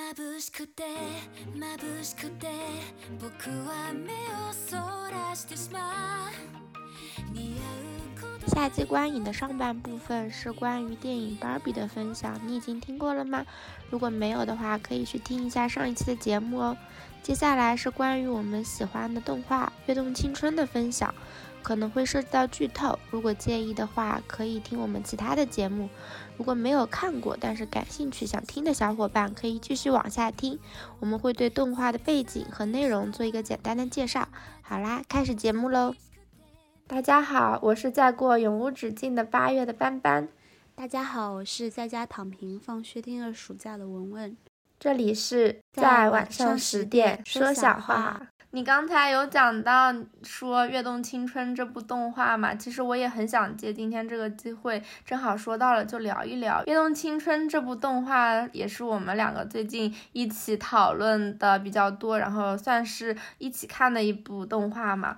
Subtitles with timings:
[0.00, 0.82] 眩しくて
[1.54, 2.48] 眩しくて
[3.20, 4.76] 僕は目をそ
[5.10, 13.44] らしてしまう似合う下期观影的上半部分是关于电影《芭比》的分享，你已经听过了吗？
[13.90, 16.76] 如果没有的话，可以去听一下上一期的节目哦。
[17.22, 21.12] 接下来是关于我们喜欢的动画《跃动青春》的分享，
[21.62, 25.90] 可能会涉及到剧透，如果介意的话，可以听我们其他的节目。
[26.41, 30.57] 如果没有看过但是感兴趣想听的小伙伴，可以继续往下听，
[30.99, 34.27] 我们会对动画的背景和内容做一个简单的介绍。
[34.63, 35.93] 好啦，开始节目喽！
[36.87, 40.29] 大家好，我是在过永无止境的八月的斑斑。
[40.73, 44.35] 大家好，我是在家躺平放薛定谔暑假的文文。
[44.79, 48.30] 这里是在晚上十点说小话。
[48.53, 52.53] 你刚才有讲到说《跃动青春》这部动画嘛？
[52.53, 65.15] 其实我也很想借今天这个机会，正好说到了就聊一聊《跃动青春》这部动画，也是我们两个最近一起讨论的比较多，然后算是一起看的一部动画嘛。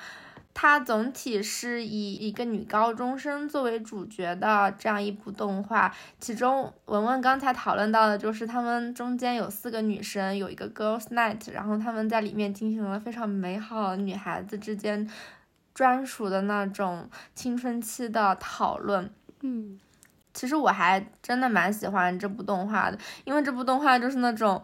[0.56, 15.10] 它总体是以一个女高中生作为主角的这样一部动画，其中文文刚才讨论到的就是他们中间有四个女生，有一个 girls night，然后他们在里面进行了非常美好女孩子之间
[15.74, 19.12] 专属的那种青春期的讨论。
[19.42, 19.80] 嗯，
[20.36, 24.64] 其实我还真的蛮喜欢这部动画的，因为这部动画就是那种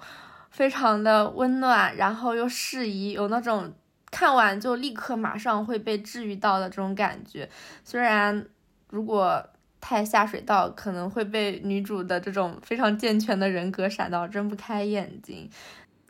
[0.52, 3.74] 非常的温暖，然后又适宜，有那种。
[4.12, 7.50] 看完就立刻马上会被治愈到的这种感觉，
[7.84, 8.46] 虽然
[8.90, 9.44] 如果
[9.80, 15.50] 太下水道，可能会被女主的这种非常健全的人格闪到睁不开眼睛。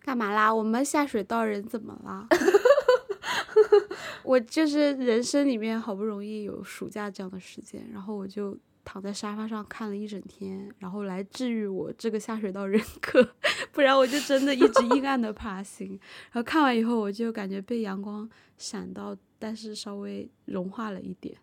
[0.01, 0.53] 干嘛啦？
[0.53, 2.27] 我们下水道人怎么了？
[4.23, 8.57] 我就是人生里面好不容易有暑假这样的时间，然后我就。
[8.91, 13.35] 躺在沙发上看了一整天，然后来治愈我这个下水道人格，
[13.71, 15.89] 不然我就真的一直阴暗的爬行。
[16.31, 21.37] 然后看完以后，我就感觉被阳光闪到，但是稍微融化了一点。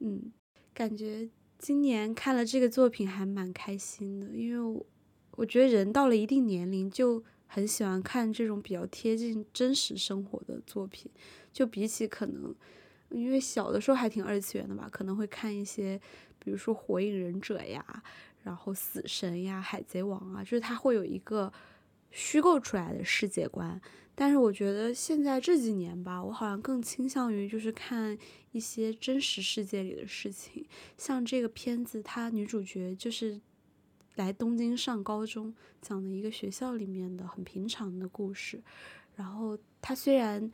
[0.00, 0.30] 嗯，
[0.74, 1.26] 感觉
[1.58, 4.84] 今年看了这个作品还蛮开心的，因为
[5.30, 11.10] 我觉得人到了一定年龄就很喜欢看这种比较贴近真实生活的作品，
[11.50, 12.54] 就比起可能
[13.10, 16.00] 因为小的时候还挺二次元的吧，可能会看一些。
[16.38, 17.84] 比如说《火影忍者》呀，
[18.44, 21.52] 然后《死神》呀，《海贼王》啊，就是它会有一个
[22.12, 23.80] 虚构出来的世界观。
[24.14, 28.16] 但是我觉得现在这几年吧，我好像更倾向于就是看
[28.52, 30.64] 一些真实世界里的事情。
[30.96, 33.40] 像这个片子，它女主角就是
[34.14, 35.52] 来东京上高中，
[35.82, 38.62] 讲的一个学校里面的很平常的故事。
[39.16, 40.48] 然后它虽然。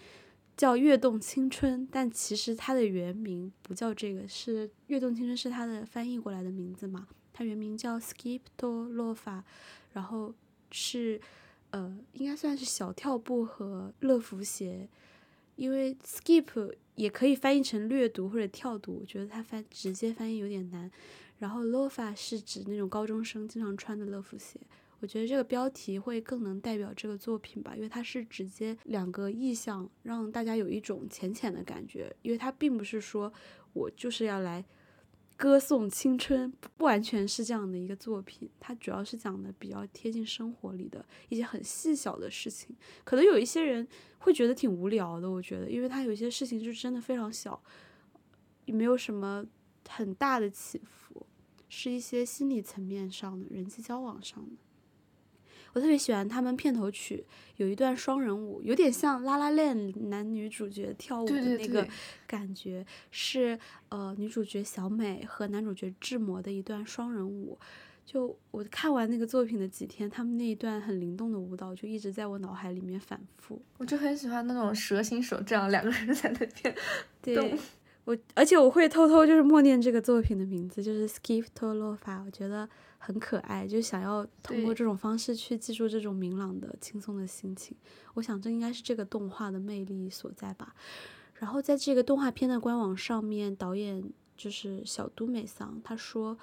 [0.57, 7.09] 叫跃动青春，但其实它的原名不叫这个，是跃动青春是它的翻译过来的名字嘛？
[7.33, 9.43] 它原名叫 Skip to Lofa，
[9.93, 10.35] 然后
[10.71, 11.21] 是
[11.71, 14.89] 呃，应该算是小跳步和乐福鞋，
[15.57, 20.91] 因为 Skip 也可以翻译成掠读或者跳读，我觉得它翻直接翻译有点难。
[21.39, 24.61] 然后 Lofa 是指那种高中生经常穿的乐福鞋。
[25.03, 32.15] 我觉得这个标题会更能代表这个作品吧，因为它是直接两个意象，让大家有一种浅浅的感觉。
[32.23, 33.33] 因为它并不是说
[33.73, 34.65] 我就是要来
[35.37, 38.49] 歌颂青春，不完全是这样的一个作品。
[38.61, 42.77] 它主要是讲的比较贴近生活里的一些很细小的事情。
[43.03, 43.85] 可能有一些人
[44.19, 47.61] 会觉得挺无聊的，我觉得，因为它有些事情就真的非常小，
[48.67, 49.45] 也没有什么
[49.89, 51.27] 很大的起伏，
[51.69, 54.53] 是一些心理层面上的人际交往上的。
[55.73, 57.25] 我特别喜欢他们片头曲
[57.57, 59.77] 有一段双人舞，有点像《拉拉链》
[60.09, 61.87] 男女主角跳舞的那个
[62.27, 67.59] 感觉，是呃女主角小美和男主角志摩的一段双人舞。
[68.05, 73.63] 就我看完那个作品的几天，他们那一段很灵动的舞蹈就一直在我脑海里面反复。
[73.79, 76.75] 我就很喜欢那种蛇形手这样两个人在那边
[77.23, 77.59] 对。
[78.05, 82.69] 我而且我会偷偷就是默念这个作品的名字，就是 Skip to Lofa，我觉得
[83.02, 87.78] 很可爱，就想要通过这种方式去记住这种明朗的、轻松的心情。
[88.16, 90.76] 我想这应该是这个动画的魅力所在吧。
[91.36, 94.04] 然后在这个动画片的官网上面，导演
[94.36, 96.38] 就是小都美桑，他说，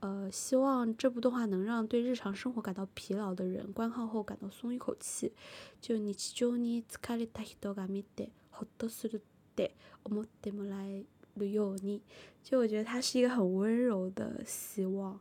[0.00, 5.32] 呃，希望这部动画能让对日常生活感到疲劳的人观看后感到松一口气。
[5.80, 9.20] 就你就你疲れた人が見てほっとする。
[9.54, 9.72] 对，
[10.02, 11.04] 我们怎么来
[11.34, 12.02] 旅游呢？
[12.42, 15.20] 就我觉得他是一个很温柔的希望，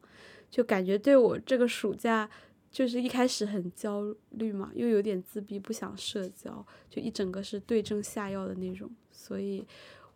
[0.55, 2.31] 就感觉对我这个暑假，
[2.71, 8.89] 就是一开始很焦虑嘛，又有点自闭，不想社交，就一整个是对症下药的那种。
[9.11, 9.67] 所以，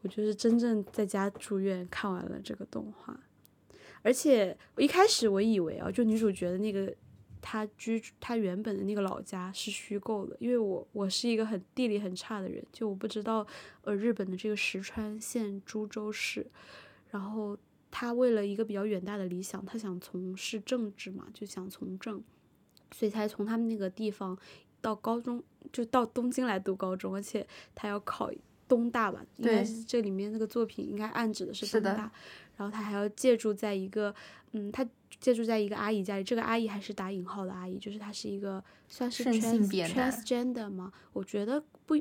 [0.01, 3.19] 我就是真正在家住院看完了这个动画，
[4.01, 6.95] 而且我一开始我以为啊，就女主角的那个
[7.43, 13.45] 他居住他原本的那个老家是虚构的，因为我我是一个很地理很差的人，就我不知道
[13.83, 16.47] 呃日本的这个石川县株洲市，
[17.11, 17.59] 然后
[17.91, 22.23] 他为了一个比较远大的理想，他想从事政治嘛，就想从政，
[22.93, 24.39] 所以才从他们那个地方
[24.81, 25.43] 到高中，
[25.73, 28.31] 就到东京来读高中，而且他要考
[28.67, 32.13] 东大吧，应该是这里面那个作品应该暗指的是东大，
[32.57, 34.15] 然后他还要借住在一个
[34.53, 34.89] 嗯他。
[35.21, 40.93] 借住在一个阿姨家里，这个阿姨还是打引号的阿姨，就是她是一个算是 transgender 嘛？
[41.13, 41.97] 我觉得不，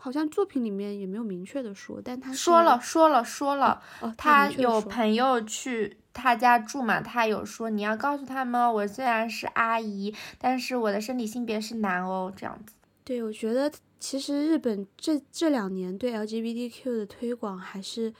[0.00, 3.82] 好像作品里面也没有明确的说，但他说了说了说了，
[4.16, 12.74] 他有朋友去他家住嘛，他有说你要告诉他们，我虽然是阿姨，但是我的生理性别是男哦，这样子。
[13.04, 18.14] 对，我觉得其实日本这这两年对 LGBTQ 的推广还是。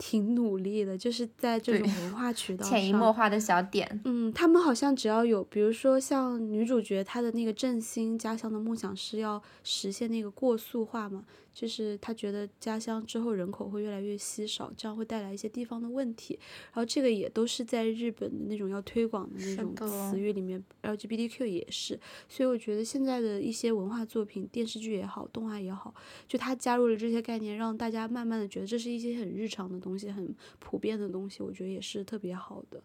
[0.00, 4.00] 挺努力的，就是在这种 文化渠道潜移默化的小点。
[4.06, 11.24] 嗯，他们好像只要有，比如说像女主角她的那个振兴家乡的梦想是要实现那个过塑化嘛。
[11.52, 16.38] 就是他觉得家乡之后人口会越来越稀少，这样会带来一些地方的问题。
[16.66, 19.74] 然后这个也都是在日本的那种要推广的那种
[20.10, 21.98] 词语里面，LGBTQ 也是。
[22.28, 25.94] 所以我觉得现在的一些文化作品，电视剧也好，动画也好，
[26.26, 31.42] 就它加入了这些概念，让大家慢慢的觉得这是一些很日常的东西，很普遍的东西。
[31.42, 32.82] 我觉得也是特别好的。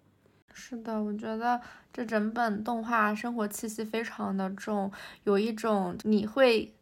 [0.53, 1.59] 是的，我觉得
[1.91, 4.91] 这整本动画生活气息非常的重，
[5.23, 6.74] 有一种你会。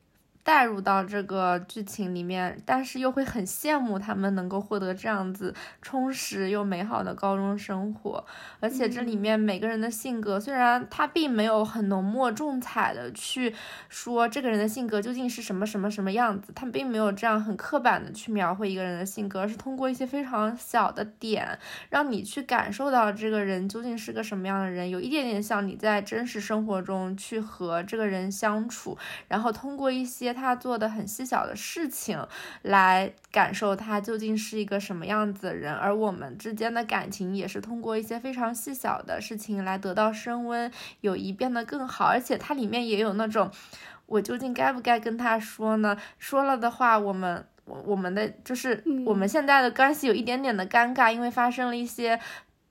[0.43, 8.25] 带入到这个剧情里面，但是又会很羡慕他们能够获得这样子充实又美好的高中生活。
[8.59, 13.55] 而且这里面每个人的性格，虽然他并没有很浓墨重彩的去
[13.87, 21.57] 说这个人的性格究竟是什么什么什么样子，他并没有这样很刻板的去描绘一个人的性格，而是通过一些非常小的点，
[21.89, 28.97] 让你去感受到这个人究竟是个什么样的人，有一点点像你在真实生活中去和这个人相处，
[29.29, 30.32] 然后通过一些。
[30.33, 32.25] 他做的很细小的事情，
[32.63, 40.71] 来感受他究竟是一个什么样子的人，而我们之间的感情也是通过一些非常细小的事情来得到升温，
[41.01, 42.05] 友谊变得更好。
[42.05, 43.51] 而且它里面也有那种，
[44.07, 45.95] 我究竟该不该跟他说呢？
[46.17, 52.19] 说了的话，我们我我们的就是我们现在的关系有一点点的尴尬，因为发生了一些。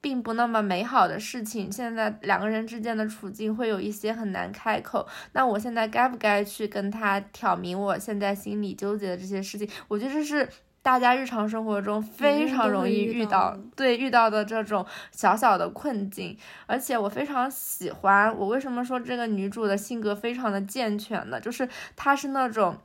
[0.03, 5.07] 并不那么美好的事情，现在两个人之间的处境会有一些很难开口。
[5.33, 9.67] 那我现在该不该去跟他挑明我现在心里纠结的这些事情？
[9.87, 10.47] 我觉得这是
[10.83, 16.37] 大家日常生活中非常容易遇到，对遇到的这种小小的困境。
[16.67, 21.41] 而且我非常喜欢，我为什么说这个女主的性格非常的健全呢？
[21.41, 22.77] 就是她是那种。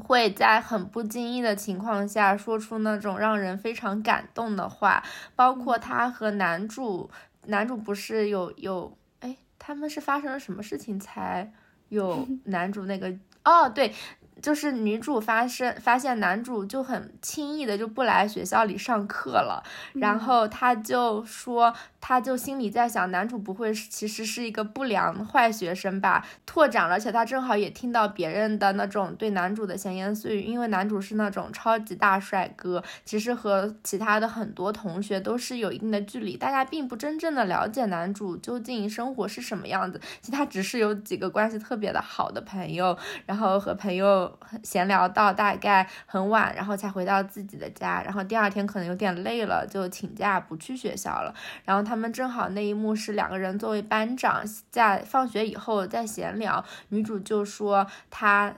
[0.00, 5.02] 会在很不经意的情况下说出那种让人非常感动的话，
[5.36, 7.10] 包括他和男主，
[7.46, 11.52] 男主不是有有哎，他们是发生了什么事情才
[11.90, 13.14] 有 男主那个
[13.44, 13.94] 哦对。
[14.40, 19.62] 就是女主发生发现男主就很轻易的就不来学校里上课了，
[19.94, 26.26] 然后她就说，她就心里在想，男主不会其实是一个不良坏学生吧？
[26.46, 40.00] 拓展了，而且他正好也听到别人的那种对男主的闲言碎语，因为男主是那种超级大帅哥，其实和其他的很多同学都是有一定的距离，大家并不真正的了解男主究竟生活是什么样子。
[40.20, 44.29] 其实他只是有几个关系特别的好的朋友，然后和朋友。
[44.62, 51.34] 闲聊到大概很晚，然后才回到自己的家，然后第二天可能有点累了，就请假不去学校了。
[51.64, 58.54] 然后他们正好那一幕是两个人作为班长在放学以后在闲聊，女主就说她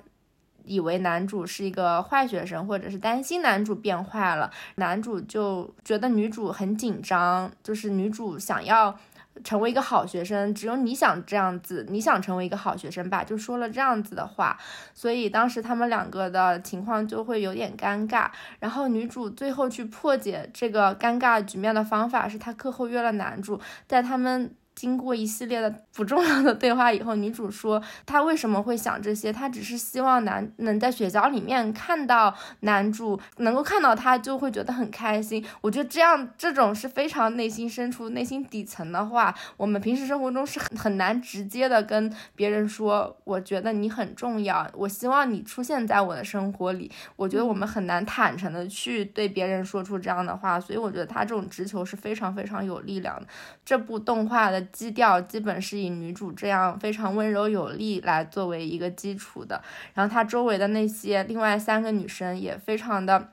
[0.64, 8.98] 以为男主是一个坏学生，或者是担心男主变坏了，男主就觉得女主很紧张，就是女主想要。
[9.44, 14.58] 成为一个好学生，只有你想这样子，你想成为一个好学生吧，就说了这样子的话，
[14.94, 18.30] 所以当时他们两个的情况就会有点尴尬。
[18.58, 24.54] 然后女主最后去破解这个尴尬局面的方法是，她课后约了男主，在他们。
[24.74, 29.32] 经过一系列的不重要的对话以后，女主说她为什么会想这些？
[29.32, 35.44] 她只是希望男能在学校里面看到男主，能够看到他就会觉得很开心。
[35.60, 43.14] 我觉得这样这种是非常内心深处、内心底层的话，我们平时生活中是很很难直接的跟别人说。
[43.24, 46.90] 我觉得你很重要，我希望你出现在我的生活里。
[47.16, 53.26] 我觉得我们很难坦诚的去对别人说出这样的话，所以我觉得他这种直球是非常非常有力量的。
[53.64, 54.62] 这部动画的。
[54.72, 59.62] 基调基本是以女主这样非常温柔有力来作为一个基础的，
[59.94, 63.28] 然后她周围的那些另外三个女生也非常的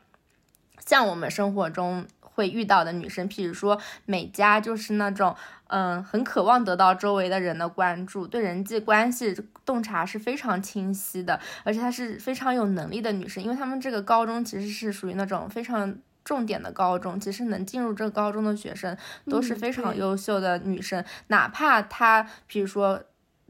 [0.86, 5.36] 像我们生活中会遇到的女生，譬如说美嘉就是那种
[5.68, 15.96] 嗯，很渴望得到周围的人的关注，对人际关系洞察是非常清晰的，而且她是非常有能力的女生，因为她们这个高中其实是属于那种非常
[16.30, 18.96] 重点的高中，其实能进入这个高中的学生
[19.26, 23.02] 都是非常优秀的女生，哪怕她比如说。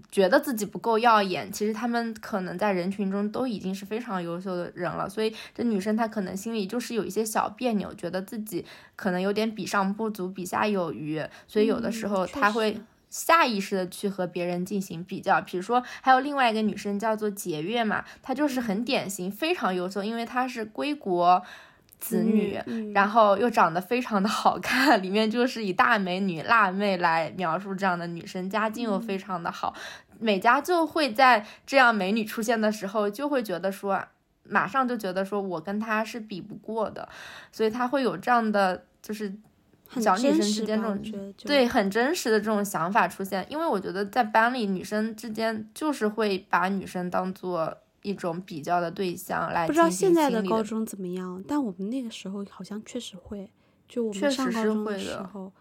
[0.10, 5.10] 觉得自己不够耀眼，其实他们可能在人群中都已经是非常优秀的人了。
[5.10, 11.22] 所以这女生她可能心里就是有一些小别扭，觉得自己可能有点比上不足，比下有余。
[11.48, 15.42] 所以有的时候她会下意识的去和别人进行比较。
[15.42, 21.44] 比如说还有另外一个女生叫做洁月嘛，她就是很典型，非常优秀，因为她是归国。
[22.00, 22.58] 子女，
[22.94, 29.76] 然后又长得非常的好看，里面就是以大美女、辣妹来描述这样的女生，家境又非常的好，
[30.18, 34.02] 美嘉就会在这样美女出现的时候，就会觉得说，
[34.44, 37.08] 马上就觉得说我跟她是比不过的，
[37.52, 39.34] 所以她会有这样的就是
[40.00, 47.78] 小女生之间这种对很真实的这种想法出现，因为我觉得在班里女生之间就是会把女生当做。
[48.02, 53.50] 一种比较的对象来，不知道现在的高中怎么样，但我们那个时候好像确实会，
[53.88, 55.52] 就我们上高中的时候，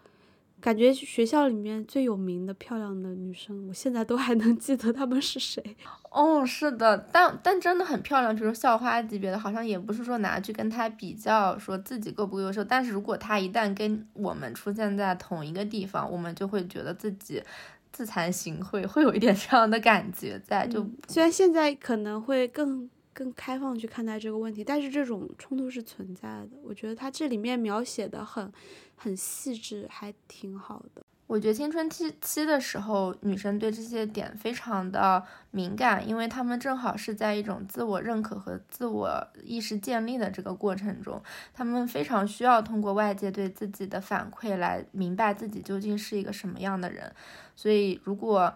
[0.61, 5.63] 感觉学校里面最有名的漂亮的女生，我现在都还能记得她们是谁。
[6.11, 12.63] 哦，是的，但但真的很漂亮，比如校花级别的，好像也不是说拿去跟她比较，说自己够不够优秀。
[12.63, 17.43] 但是如果她一旦跟我们出现在同一个地方，我们就会觉得自己。
[17.91, 20.67] 自惭形秽，会有一点这样的感觉在。
[20.67, 26.49] 就虽然现在可能会更更开放去看待这个问题，但是这种冲突是存在的。
[26.63, 28.51] 我觉得他这里面描写的很
[28.95, 31.03] 很细致，还挺好的。
[31.29, 41.21] 我觉得青春期期的时候，女生对这些点非常的敏感，因为她们正好是在一种自我认可和自我意识建立的这个过程中，
[41.53, 47.13] 她们非常需要通过外界对自己的反馈来明白自己究竟是一个什么样的人。
[47.55, 48.51] 所以，如果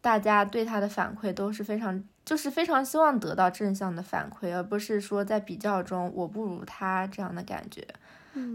[0.00, 7.86] 大家对她的反馈都是非常，就是非常希望得到正向的反馈，而不是说在比较中我不如她这样的感觉。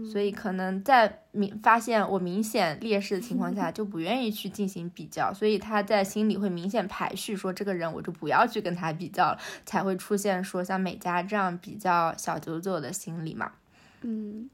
[0.04, 13.52] 所以可能在明发现我明显劣势的情况下，就不愿意去进行比较，所以他在心里会明显排序，说这个人我就不要去跟他比较了，才会出现说像美嘉这样比较小九九的心理嘛。
[14.02, 14.48] 嗯。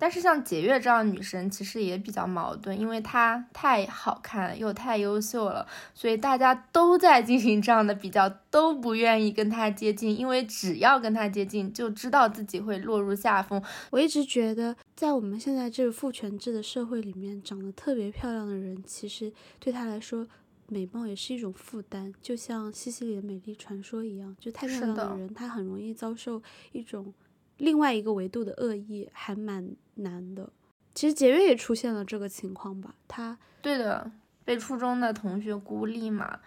[0.00, 13.62] 但是像洁月这样的女生其实也比较矛盾，因为她太好看又太优秀了，所以大家都在进行这样的比较，都不愿意跟她接近，因为只要跟她接近，就知道自己会落入下风。
[13.90, 20.26] 我一直觉得，在我们现在这个父权制的社会里面，长得特别漂亮的人，其实对她来说，
[20.68, 26.42] 美貌也是一种负担，就像西西里的美丽传说一样，就太漂亮的人，她很容易遭受
[26.72, 27.12] 一种。
[27.60, 30.50] 另外一个维度的恶意还蛮难的。
[30.92, 32.94] 其实杰瑞也出现了这个情况吧？
[33.06, 34.10] 他对的，
[34.44, 36.40] 被初中的同学孤立嘛，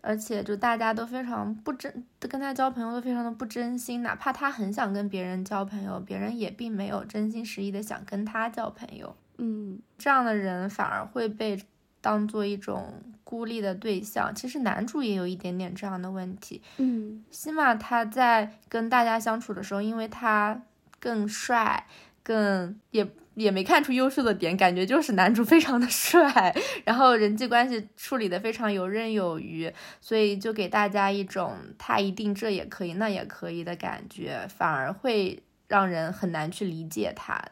[0.00, 4.02] 而且就大家都非常不真，跟他交朋友都非常的不真心。
[4.02, 9.16] 哪怕他很想跟别人交朋友，别人也并没有真心实意的想跟他交朋友。
[9.38, 11.60] 嗯，这样的人反而会被
[12.00, 13.02] 当做一种。
[13.26, 16.62] 孤立的对象，其实男主也有一点点这样的问题。
[16.76, 20.62] 嗯，起码他在跟大家相处的时候，因为他
[21.00, 21.88] 更帅，
[22.22, 29.68] 更也也没看出优秀的点，感觉就是男主非常的帅，然后人际关系处理的非常游刃有余，
[30.00, 37.44] 所以就给大家一种他一定这也可以那也可以的感觉，反而会让人很难去理解他。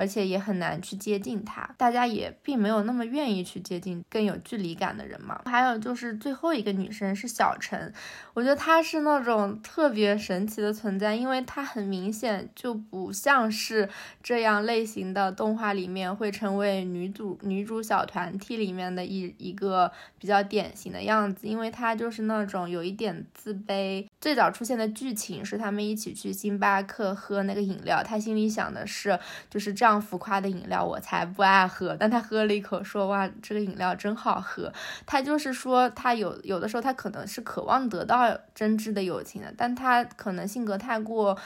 [0.00, 5.38] 而且也很难去接近他，大家也并没有那么愿意去接近更有距离感的人嘛。
[5.44, 7.92] 还有就是最后一个女生是小陈，
[8.32, 13.86] 我觉得她是那种特别神奇的存在，因为她很明显就不像是
[14.22, 24.06] 这样类型的动画里面会成为女主女主小团体里面的一一个比较典型的样子，因为她就是那种有一点自卑。
[24.20, 30.00] 最早出现的剧情是他们一起去星巴克喝那个饮料，他心里想的是就是这样。
[30.00, 34.72] 浮夸的饮料我才不爱喝，但他喝了一口，说哇，这个饮料真好喝。
[35.06, 41.38] 他就是说，他有有的时候他可能是渴望得到真挚的友情的，但他可能性格太过，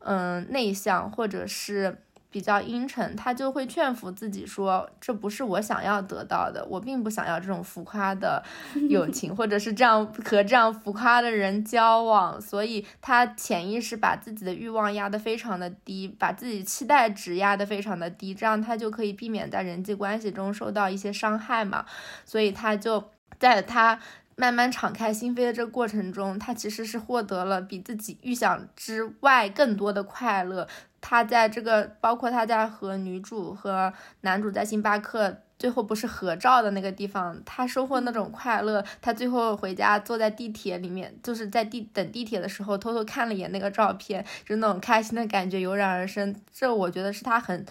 [0.00, 1.98] 嗯，内向，或者是。
[2.30, 8.42] 比较阴沉，他就会劝服自己说：“这不是我想要得到的，我并不想要这种浮夸的
[8.88, 21.84] 友情，或者是这样和这样浮夸的人交往。”所以，他潜意识把自己的欲望压得非常的低，把自己期待值压得非常的低，这样他就可以避免在人际关系中受到一些伤害嘛。
[22.24, 23.98] 所以，他就在他。
[24.36, 30.66] 慢慢敞开心扉的这个过程中，他其实是获得了比自己预想之外更多的快乐。
[31.00, 38.84] 他在这个，包括他在和女主和男主在星巴克最后不是合照的那个地方，他收获那种快乐。
[39.00, 46.34] 他最后回家坐在地铁里面，就是在地等地铁的时候，偷偷看了一眼那个照片，就那种开心的感觉油然而生。
[46.52, 47.64] 这我觉得是他很。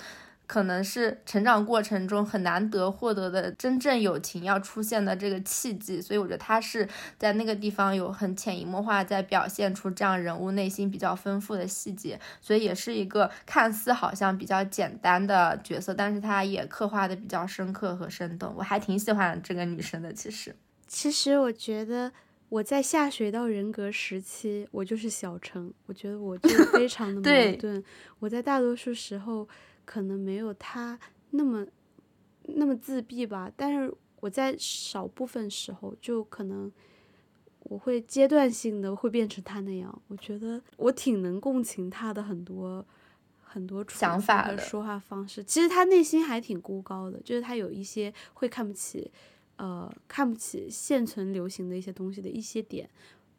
[0.49, 6.89] 可能是成长过程中很难得获得的真正友情要出现的这个契机，所以我觉得他是
[7.19, 20.11] 在那个地方有很潜移默化在表现出这样人物内心比较丰富的细节，所以也是一个看似好像比较简单的角色，但是他也刻画的比较深刻和生动，我还挺喜欢这个女生的。
[20.11, 20.55] 其实，
[20.87, 22.11] 其实我觉得
[22.49, 27.83] 我在下水道人格时期，我就是小城，我觉得我就非常的 矛盾，
[28.17, 29.47] 我在大多数时候。
[29.89, 30.99] 可能没有他
[31.31, 31.65] 那么
[32.43, 36.71] 那么自闭吧，但是我在少部分时候就可能
[37.61, 40.01] 我会阶段性的会变成他那样。
[40.07, 42.85] 我觉得我挺能共情他的很多
[43.41, 45.43] 很多想法和说话方式。
[45.43, 49.11] 其实他内心还挺孤高的，就是他有一些会看不起
[49.55, 52.87] 呃看不起现存流行的一些东西的一些点。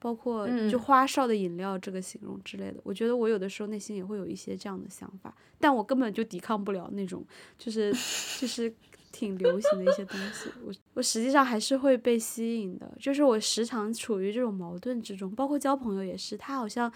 [0.02, 7.23] 包括就花哨的饮料这个形容之类的，我觉得我有的时候内心也会有一些这样的想法，但我根本就抵抗不了那种，
[7.59, 7.92] 就是
[8.40, 8.73] 就是
[9.12, 16.90] 挺流行的一些东西，我我实际上还是会被吸引的，就是我时常处于这种矛盾之中，包括交朋友也是，他好像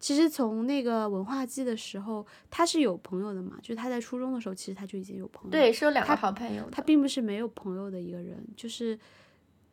[0.00, 8.98] 其实从那个文化季的时候他是有朋友的嘛，就是他在初中的时候其实他就已经有朋友，对，是有两个好朋友，他并不是没有朋友的一个人，就是，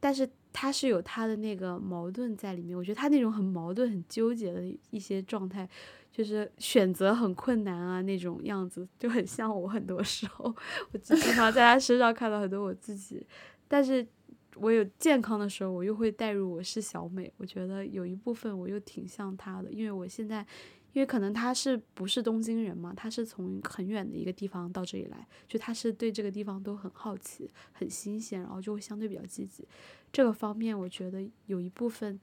[0.01, 0.29] 但是。
[0.53, 5.67] 他是有他的那个矛盾在里面，我觉得他那种很矛盾、很纠结的一些状态，
[6.11, 9.67] 就是选择很困难啊那种样子，就很像我。
[9.67, 10.55] 很多时候，
[10.91, 13.25] 我经常在他身上看到很多我自己，
[13.67, 14.07] 但是
[14.55, 17.33] 我有健康的时候，我又会带入我是小美。
[17.37, 20.45] 我觉得有一部分我又挺像他的，因为我现在。
[20.93, 29.67] 因为可能他是不是东京人嘛，他是从很远的一个地方到这里来，就他是对这个地方都很好奇、很新鲜，然后就会相对比较积极。
[30.13, 32.17] 这个方面我觉得有一部分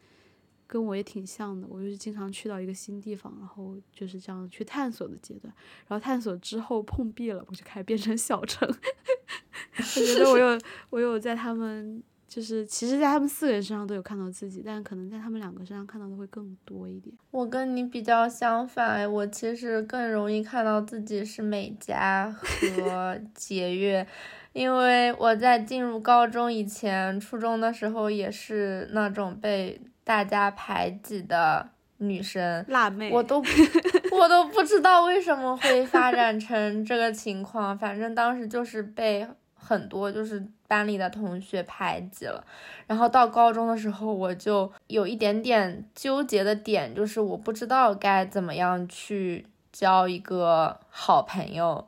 [0.66, 5.52] 跟我也挺像的，我就是经常去到一个新地方，然后就是这样去探索的阶段，
[5.88, 8.66] 然后探索之后碰壁了，我就开始变成小城。
[9.76, 12.02] 我觉得我有我有在他们。
[12.30, 17.12] 就是其实，在他们四个人身上都有看到自己，但可能在他们两个身上看到的会更多一点。
[17.32, 24.06] 我跟你比较相反，我其实更容易看到自己是美嘉和 节约，
[24.52, 33.42] 因为我在进入高中以前，初中的时候也是那种被大家排挤的女生，辣妹，我都
[34.12, 39.26] 我都不知道为什么会发展成这个情况，反正当时就是被。
[39.62, 42.42] 很多就是班里的同学排挤了，
[42.86, 51.86] 然后到高中的时候，我就有一点点纠结的点，就是我不知道该怎么样去交一个好朋友，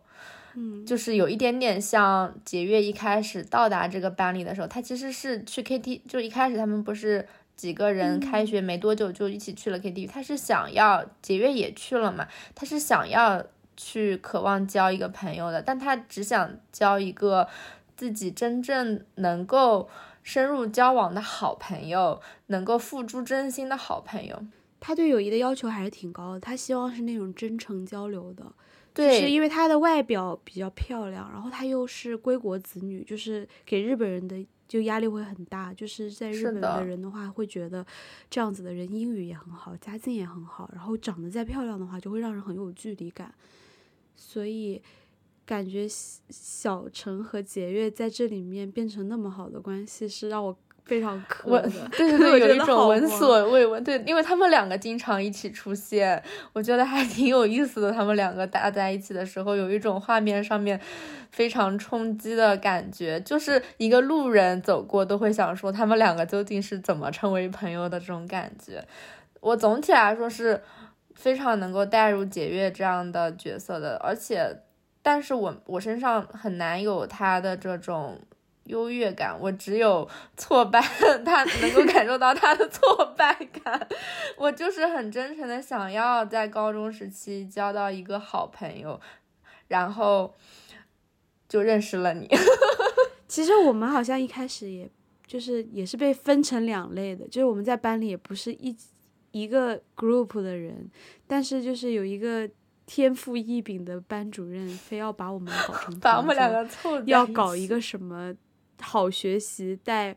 [0.54, 13.44] 嗯，就是有一点点像节月一开始到达这个班里的时候，他其实是去 K T，就一开始他们不是几个人开学没多久就一起去了 K T，他是想要节月也去了嘛，他是想要。
[13.74, 17.48] 去渴望交一个朋友的，但他只想交一个
[17.96, 19.88] 自己真正能够
[20.22, 24.44] 深入交往的好朋友，能够付诸真心的好朋友。
[24.78, 28.44] 他对友谊的要求还是挺高的，他希望是那种真诚交流的。
[28.94, 35.72] 对，是因为她的外表比较漂亮，然后她又是归国子女，就是给日本人的就压力会很大。
[35.74, 37.84] 就是在日本的人的话，会觉得
[38.28, 43.34] 这样子的人英语也很好，家境也很好，然后长得再漂亮的话，就会让人很有距离感。
[44.14, 44.80] 所以，
[45.44, 51.70] 感觉小陈和杰月在这里面变成那么好的关系，是让我非常磕的。
[51.96, 53.82] 对对对，有一种闻所未闻。
[53.82, 57.90] 对，因为他们两个经常一起出现，我觉得还挺有意思的。
[57.90, 60.80] 他们两个搭在一起的时候，有一种画面上面
[61.30, 68.84] 非常冲击的感觉，就是一个路人走过都会想说，他们两个究竟是怎么成为朋友的这种感觉。
[69.40, 70.62] 我总体来说是。
[71.14, 74.62] 非常能够带入解月这样的角色的，而且，
[75.02, 78.18] 但是我我身上很难有他的这种
[78.72, 80.80] 优越感，我只有挫败，
[81.24, 83.88] 他能够感受到他的挫败感。
[84.36, 88.98] 我就是很真诚的想要在高中时期交到一个好朋友，
[89.68, 90.34] 然后
[91.48, 92.26] 就认识了你。
[93.28, 94.90] 其实我们好像一开始也
[95.26, 98.74] 就是也是被分成两类的，就是我们在班里也不是一。
[99.34, 100.90] 一个 group 的人，
[101.26, 102.46] 但是就是有一个
[102.84, 108.30] 天赋异禀的班主任，非要把我们搞成把我们两个凑要搞一个什么
[108.82, 110.14] 好学习带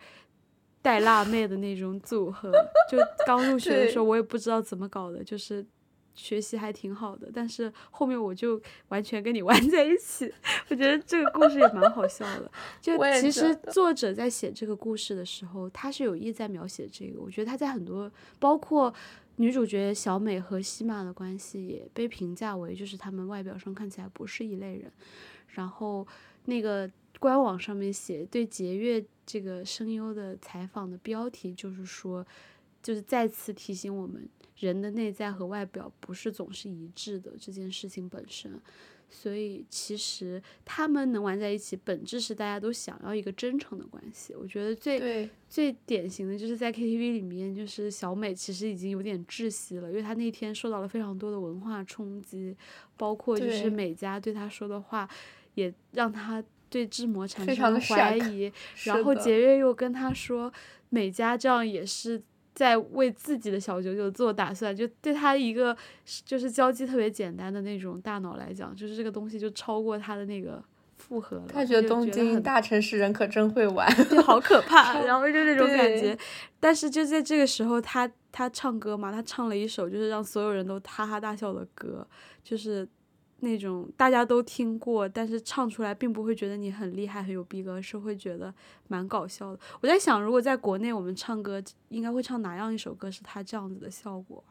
[0.81, 2.51] 带辣妹的那种组合。
[2.91, 5.65] 就刚入学的时候，我也不知道怎么搞的，就是
[6.13, 10.31] 学习还挺好的，但是后面我就完全跟你 玩在一起。
[10.69, 12.49] 我觉得这个故事也蛮好笑的。
[12.81, 17.21] 就其实作者在写这个故事的时候，他是有意在描写这个。
[17.21, 18.93] 我觉得他在很多，包括
[19.37, 24.91] 女主角小美和西马的关系，也被评价为就是他们外表上看起来不是一类人。
[25.47, 26.07] 然后
[26.45, 32.25] 那个官网上面写对节约这个声优的采访的标题就是说，
[32.81, 34.27] 就是再次提醒我们。
[34.59, 38.57] 人的内在和外表不是总是一致的这件事情本身，
[39.09, 44.33] 所以其实他们能玩在一起，本质是大家都想要一个真诚的关系。
[44.33, 52.55] 我觉得最最典型的就是在 KTV 里面，就是小美其实已经有点窒息了，因为她那天受到了非常多的文化冲击，
[52.95, 55.05] 包括就是美嘉对她说的话，
[55.55, 58.51] 也让他对志摩产生了怀疑。
[58.83, 60.53] 然后杰月又跟他说，
[60.89, 62.21] 美嘉这样也是。
[62.53, 65.75] 在为自己的小九九做打算，就对他一个
[66.23, 70.63] 就是交际特别简单的那种大脑来讲，就是这个东西就超过他的那个
[70.95, 71.43] 负荷了。
[71.49, 76.17] 他觉得东京大城市人可真会玩， 就好可怕， 然后就那种感觉。
[76.57, 82.07] 但是就在这个时候，他他唱歌嘛，他唱了一首就是让所有人都哈哈大笑的歌，
[82.41, 82.87] 就是。
[83.41, 88.53] 那种大家都听过，但是唱出来并不会觉得你很厉害、很有逼格，是会觉得
[88.87, 89.59] 蛮搞笑的。
[89.81, 94.43] 我在想，如果在国内我们唱歌，应该会唱哪样一首歌是他这样子的效果？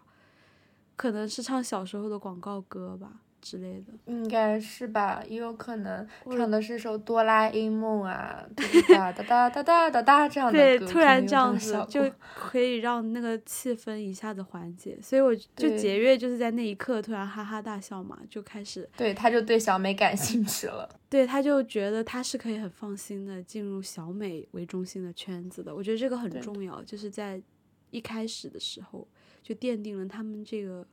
[0.96, 3.20] 可能是唱小时候的广告歌吧。
[3.44, 8.42] 之类的，应该是吧，也有可能唱的是首哆啦 A 梦啊，
[8.88, 27.42] 哒哒哒哒哒哒哒这样的歌，对，突然这样子就可以让那个气氛一下子缓解，所以我就节约就是在那一刻突然哈哈大笑嘛，就开始，对，他就对小美感兴趣了， 对，他就觉得他是可以很放心的进入小美为中心的圈子的，我觉得这个很重要，就是在
[27.90, 29.06] 一开始的时候
[29.42, 30.86] 就奠定了他们这个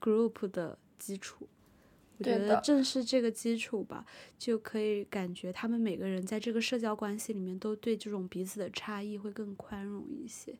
[0.00, 1.48] group 的基础。
[2.18, 4.04] 我觉得正是这个基础吧，
[4.38, 10.56] 就可以感觉他们每个人在这个社交关系里面都对这种彼此的差异会更宽容一些。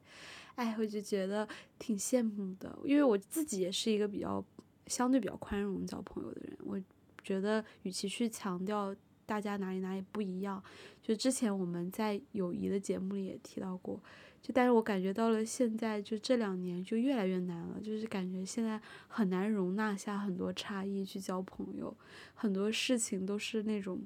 [0.57, 4.45] 哎，我就觉得挺羡慕的，因为我自己也是一个比较
[4.87, 6.57] 相对比较宽容交朋友的人。
[6.64, 6.81] 我
[7.23, 10.62] 觉得与其去强调大家哪里哪里不一样，
[11.03, 14.01] 就之前我们在友谊的节目里也提到过。
[14.45, 18.79] 就但是我感觉到了现在就这两年就越来越难了，就是感觉现在
[19.09, 21.97] 很难容纳下很多差异去交朋友，
[22.35, 24.03] 很多事情都是那种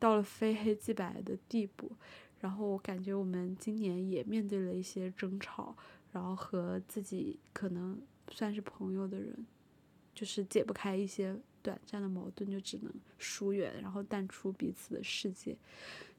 [0.00, 1.92] 到了非黑即白的地步。
[2.40, 5.76] 然后我感觉我们今年也面对了一些争吵，
[6.10, 7.96] 然后和自己可能
[8.28, 9.46] 算是朋友的人，
[10.12, 15.56] 就是解不开一些短暂的矛盾，就只能疏远，然后淡出彼此的世界。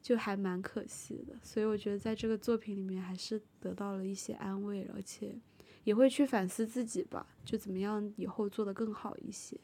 [0.01, 5.35] 就还蛮可惜的，所以我觉得在这个作品里面还是得到了一些安慰，而且
[5.83, 9.55] 也会去反思自己吧，就怎么样以后做得更好一些。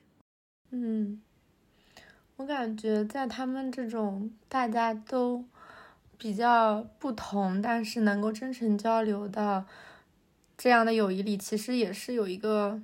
[0.69, 1.19] 嗯，
[2.35, 5.43] 我感觉在他们这种大家都
[6.19, 9.65] 比较不同，但是能够真诚交流的
[10.55, 12.79] 这样的友谊里，其实也是有一个。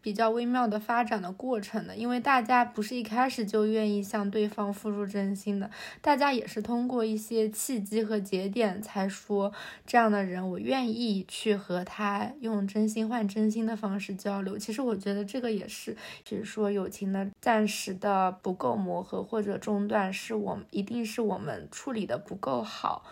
[0.00, 9.52] 比较微妙的发展的过程的，因为大家不是一开始就愿意向对方付出真心的，大家也是通过一些契机和节点才说
[9.86, 14.56] 这样的人，我愿意去和他用真心换真心的方式交流。
[14.56, 15.96] 其实我觉得这个也是，
[16.28, 23.04] 比如说友情的暂时的不够磨合或者中断，是我们一定是我们处理的不够好。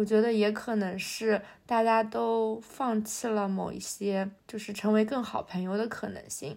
[0.00, 6.56] 我觉得也可能是大家都放弃了某一些，就是成为更好朋友的可能性，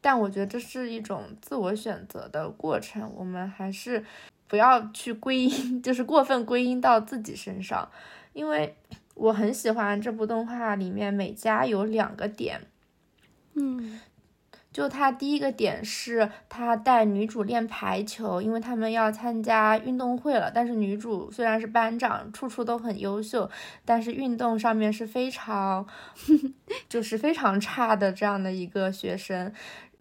[0.00, 4.02] 但我觉得这是一种自我选择的过程，我们还是
[4.48, 7.86] 不要去归因， 就是过分归因到自己身上，
[8.32, 8.74] 因为
[9.16, 12.62] 我很喜欢这部动画里面每家有两个点，
[13.52, 14.00] 嗯。
[14.72, 20.50] 就他第一个点是，他带女主练排球，因为他们要参加运动会了。
[20.50, 23.50] 但是女主虽然是班长，处处都很优秀，
[23.84, 25.86] 但是运动上面是非常，
[26.88, 29.52] 就是非常差的这样的一个学生。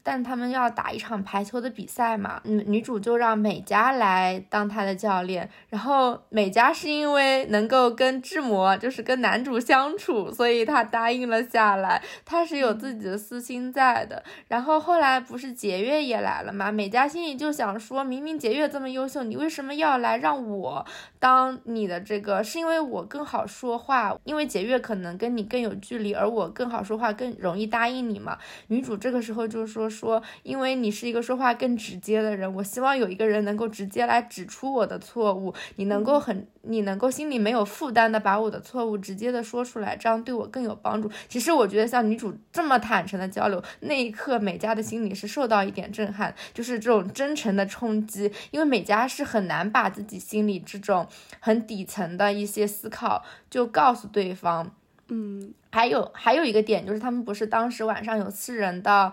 [0.04, 5.48] 但他们要打一场排球的比赛嘛，女女主就让美嘉来当她的教练。
[5.70, 12.02] 然后美嘉是因为能够跟志摩，就是跟男主相处，所以她答应了下来。
[12.26, 14.24] 她是有自己的私心在的。
[14.48, 20.84] 然后后来不是节月也来了嘛，美嘉心里就想说，明明节月这么优秀，你为什么要来让我
[21.20, 22.44] 当你的这个？
[22.44, 28.40] 是因为我更好说话，因为节月可能跟你更有距离，而我更好说话，更容易答应你嘛。
[28.68, 29.91] 女主这个时候就说。
[29.92, 41.12] 说，因为你是一个说话更直接的人，我希望有一个人能够直接来指出我的错误，你能够很，你能够心里没有负担的把我的错误直接的说出来，这样对我更有帮助。
[41.28, 51.06] 其实我觉得像女主这么坦诚的交流，那一刻美嘉的心里是受到一点震撼，就是这种真诚的冲击，因为美嘉是很难把自己心里这种
[51.42, 54.72] 很底层的一些思考就告诉对方。
[55.14, 59.12] 嗯，还有还有一个点就是，他们不是当时晚上有四人的，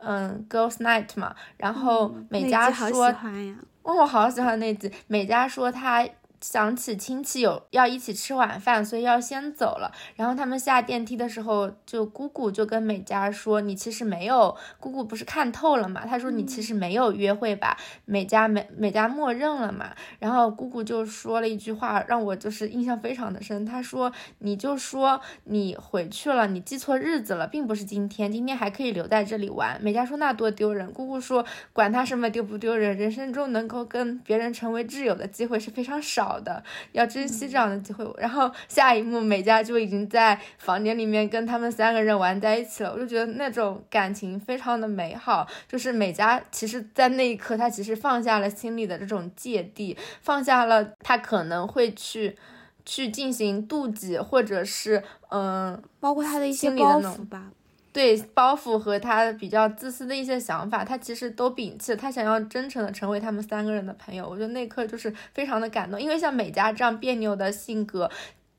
[0.00, 3.06] 嗯，girls night 嘛，然后美嘉说，
[3.82, 6.06] 哦，我好喜欢那集，美嘉说她。
[6.44, 9.90] 想起亲戚有要一起吃晚饭，所以要先走了。
[10.14, 19.94] 然后他们下电梯的时候，就姑姑就跟美嘉说：“你其实没有，姑姑不是看透了嘛？”她说：“你其实没有约会吧？”美嘉美美嘉默认了嘛。
[20.18, 23.64] 然后姑姑就说了一句话，让我就是印象非常的深。
[23.64, 45.46] 她说：“你就说你回去了，你记错日子了，并不是今天，今天还可以留在这里玩。”美嘉说：“那多丢人。”姑姑说：“管他什么丢不丢人，人生中能够跟别人成为挚友的机会是非常少。”的要珍惜这样的机会，然后下一幕美嘉就已经在房间里面跟他们三个人玩在一起了，我就觉得那种感情非常的美好。
[45.68, 52.36] 就是美嘉其实，在那一刻，她其实放下了心里的这种芥蒂，放下了她可能会去
[52.84, 57.50] 去进行妒忌，或者是嗯，包括她的一些包袱吧。
[57.94, 61.96] 对包袱和他比较自私的一些想法，他其实都摒弃了。
[61.96, 66.02] 他想要真诚的成为他们三个人的朋友，我觉得那一刻就是非常的感动。
[66.02, 68.10] 因为像美嘉这样别扭的性格，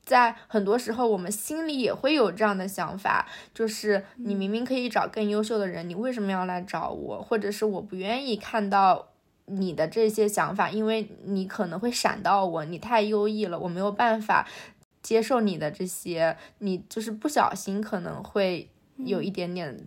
[0.06, 7.21] 在很多时候我们心里也会有这样的想法，就是你明明可以找更优秀的人，你为什么要来找我？
[7.21, 9.10] 或者是我不愿意看到
[9.48, 14.48] 你的这些想法，因为你可能会闪到我，你太优异了，我没有办法
[15.02, 18.69] 接受你的这些，你就是不小心可能会。
[18.98, 19.78] 有一点点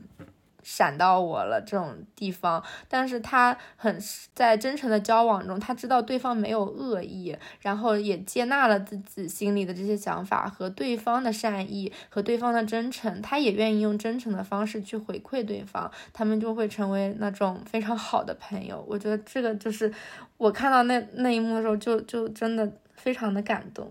[0.62, 3.98] 闪到我了这种地方，但是他很
[4.34, 18.84] 在真诚的交往中，他知道对方没有恶意，然后也接纳了自己心里的这些想法和对方的善意和对方的真诚，他也愿意用真诚的方式去回馈对方，他们就会成为那种非常好的朋友。
[18.86, 19.90] 我觉得这个就是
[20.36, 23.90] 我看到那那一幕的时候，就就真的非常的感动。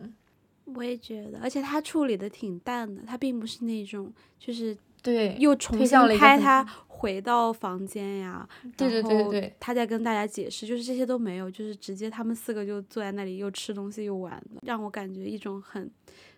[0.75, 4.77] 我也觉得，而且他处理的挺淡的，他并不是那种就是。
[5.07, 15.89] 对，又重新拍他回到房间呀，对对对对，他在跟大家解释，就是这些都没有，就是直接他们四个就坐在那里又吃东西又玩的，让我感觉一种很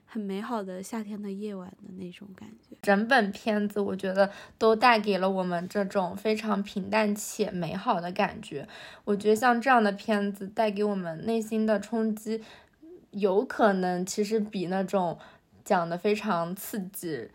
[0.05, 2.77] 很美好的夏天的夜晚的那种感觉。
[2.83, 4.29] 整本片子我觉得
[4.59, 8.67] 都带给了我们这种非常平淡且美好的感觉。
[9.03, 12.43] 我觉得像这样的片子带给我们内心的冲击，
[13.09, 15.17] 有可能其实比那种
[15.65, 17.29] 讲的非常刺激。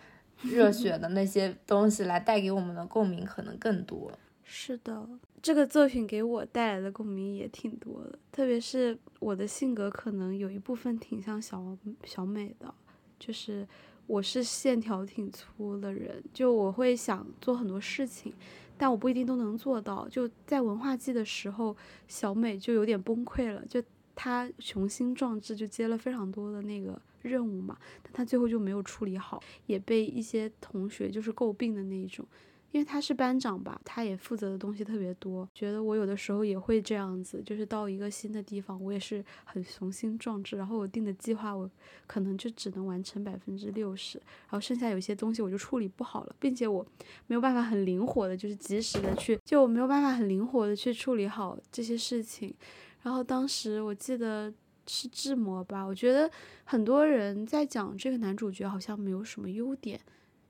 [0.45, 4.13] 热血的那些东西来带给我们的共鸣可能更多。
[4.45, 5.09] 是的，
[5.41, 12.73] 这个作品给我带来的共鸣也挺多的，特别是我的性格可能有一部分挺像小小美的，
[13.19, 13.67] 就是
[14.07, 18.35] 我是线条挺粗的人，就我会想做很多事情，
[18.77, 20.07] 但我不一定都能做到。
[20.09, 21.75] 就在文化季的时候，
[22.07, 23.83] 小美就有点崩溃了，就
[24.15, 27.01] 她雄心壮志，就接了非常多的那个。
[27.25, 32.27] 任务嘛，但他最后就没有处理好，也被一些同学就是诟病的那一种，
[32.71, 35.49] 因为他是班长吧，他也负责的东西特别多。
[35.55, 41.71] 觉得我有的时候也会这样子，就是到一个新的地方，我也是很雄心壮志，然后我定的计划我
[42.07, 46.85] 可能就只能完成百分之六十，然后剩下有些东西我就处理不好了，并且我
[47.27, 52.55] 没有办法很灵活的，就是及时的去，就没有办法很灵活的去处理好这些事情。
[53.03, 54.53] 然后当时我记得。
[54.87, 55.85] 是志摩吧？
[55.85, 56.31] 我觉得
[56.65, 60.01] 很多人在讲这个男主角好像没有什么优点，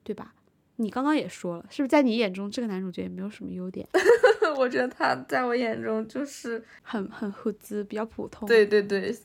[0.03, 0.35] 对吧？
[0.77, 3.89] 你刚刚也说了，是不是在你眼中这个男主角也没有什么优点？
[4.59, 8.49] 我觉得他在我眼中就是很很虎子，比较普通。
[8.49, 9.17] 对对对，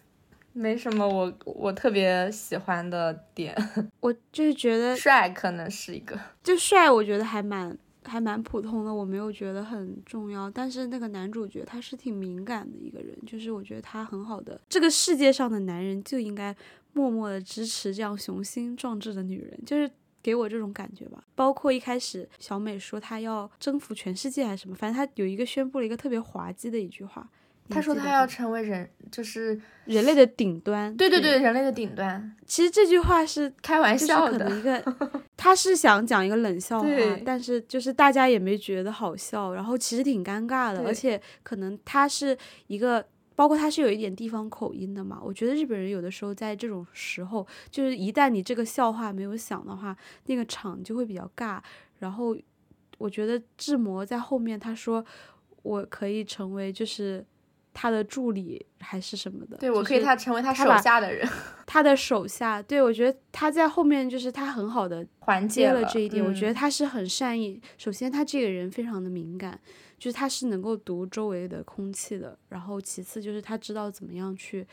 [0.53, 3.55] 没什么我我特别喜欢的点。
[3.99, 7.75] 我就是觉得帅可能是一个，就帅，我觉得还蛮。
[8.03, 10.49] 还蛮普通的，我没有觉得很重要。
[10.49, 14.59] 但是那个男主角他是挺敏感的一个人，就是我觉得他很好的。
[14.69, 16.55] 这个世界上的男人就应该
[16.93, 19.89] 默默的支持这样雄心壮志的女人，就是
[20.21, 21.23] 给我这种感觉吧。
[21.35, 27.29] 包括一开始小美说她要征服全世界还是什么，反正她有一个宣布了一个特别滑稽的一句话。
[27.71, 30.91] 他说他要成为人，就是人类的顶端。
[30.97, 32.35] 对对对，人类的顶端。
[32.47, 34.83] 其实这句话是开玩笑的，一个
[35.39, 36.87] 他是想讲一个冷笑话，
[37.25, 45.21] 但是就是大家也没觉得好笑，然后其实挺尴尬的，而且可能他是一个，包括他是有一点地方口音的嘛。
[45.23, 51.61] 我觉得日本人有的时候在这种时候，就是一旦你这个笑话没有响的话，那个场就会比较尬，
[51.99, 52.35] 然后。
[52.99, 55.05] 我觉得志摩在后面他说
[55.63, 57.25] 我可以成为就是
[57.73, 61.27] 他的助理还是什么的，对我可以他成为他手下的人，
[61.65, 62.61] 他的手下。
[62.61, 67.61] 对我觉得他在后面就是他很好的缓解了这一点，我觉得嗯他是很善意。
[67.77, 69.59] 首先，他这个人非常的敏感，
[69.97, 72.37] 就是他是能够读周围的空气的。
[72.49, 74.65] 然后，其次就是他知道怎么样去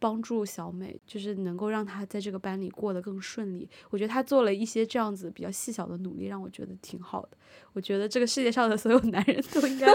[0.00, 3.68] 帮助小美，就是能够让她在这个班里过得更顺利。
[3.90, 7.36] 我觉得她做了一些这样子比较细小的努力，让我觉得挺好的。
[7.74, 9.86] 我觉得这个世界上的所有男人都应该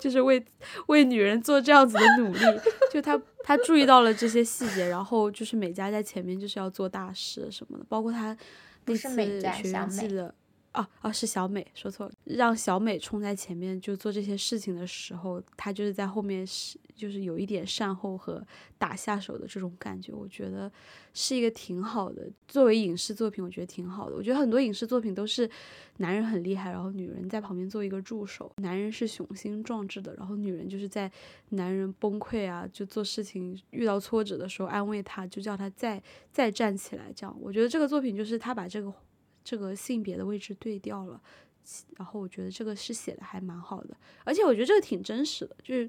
[0.00, 0.44] 就是为
[0.88, 2.40] 为女人做这样子的努力。
[2.92, 8.36] 就他他注意到了这些细节，然后就是美嘉在前面就是要做大事什么的，包括他
[8.84, 9.08] 那次
[9.40, 10.34] 学员季的。
[10.74, 18.42] 哦哦，是小美说错了，让小美冲在前面就做这些事情的时候，她就是在后面是就是有一点善后和
[18.78, 20.72] 打下手的这种感觉，我觉得
[21.12, 22.26] 是一个挺好的。
[22.48, 24.16] 作为影视作品，我觉得挺好的。
[24.16, 25.48] 我觉得很多影视作品都是
[25.98, 31.10] 男人很厉害，然后女人在旁边做一个助手，男人是雄心壮志的，然后女人就是在
[31.50, 37.12] 男人崩溃啊，就做事情遇到挫折的时候安慰他，就叫他再再站起来。
[37.14, 38.90] 这样，我觉得这个作品就是他把这个
[39.44, 41.20] 这个性别的位置对调了。
[41.96, 45.88] 然后我觉得这个是写的还蛮好的，而且我觉得这个挺真实的，就是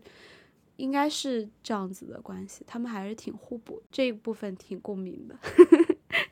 [0.75, 5.35] 应该是这样子的关系，他们还是挺互补，这一部分挺共鸣的。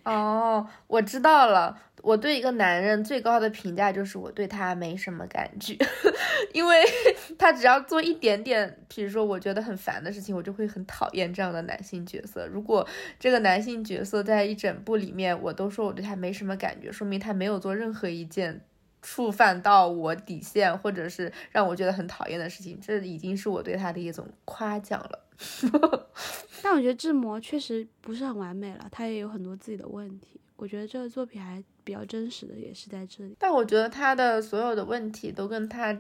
[0.04, 1.78] 哦，我知道了。
[2.04, 5.78] 我对一个男人最高的评价就是我对他没什么感觉，
[6.52, 6.84] 因为
[7.38, 12.48] 他只要做一点点，比如说我觉得很烦的事情，我就会很讨厌这样的男性角色。
[12.48, 12.88] 如果
[13.20, 18.62] 这个男性角色在一整部里面，我都说我对他没什么感觉，说明他没有做任何一件
[19.02, 25.28] 触犯到我底线或者是让我觉得很讨厌的事情，这已经是我对他的一种夸奖了。
[26.62, 30.40] 但我觉得志摩确实不是很完美了，他也有很多自己的问题。
[30.56, 33.36] 我觉得这个作品还比较真实的，也是在这里。
[33.40, 35.98] 但我觉得他的所有的问题都跟他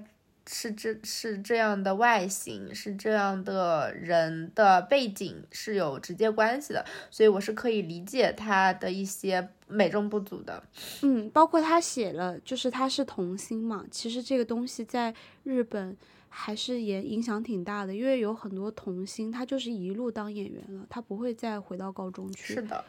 [0.48, 10.64] 是这是这样的外形，是这样的人的背景是有直接关系的，所以我是可以理解他的一些美中不足的。
[11.04, 15.96] 嗯，包括他写了，就是他是童星嘛，其实这个东西在日本
[16.28, 22.56] 还是也影响挺大的，因为有很多童星他就是一路当演员了，他不会再回到高中去。
[22.56, 22.84] 是的，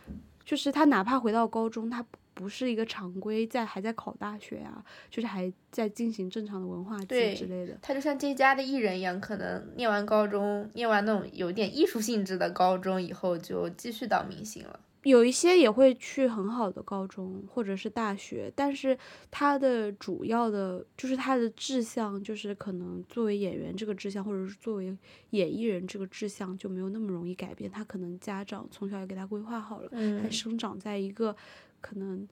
[0.44, 7.78] 就是他哪怕回到高中，他不不是一个常规在还在考大学啊，就是还在进行正常的文化季对之类的。
[7.80, 14.80] 他就像这家的艺人一样，可能念完高中，念完那种有点艺术性质的高中以后，就继续当明星了。
[15.04, 18.96] 有一些也会去很好的高中或者是大学，但是
[19.32, 24.96] 他的主要的就是他的志向，就是可能作为演员这个志向，或者是作为
[25.30, 27.68] 演艺人这个志向就没有那么容易改变。
[27.68, 31.34] 他可能家长从小也给他规划好了，他嗯生长在一个
[31.82, 32.26] 可能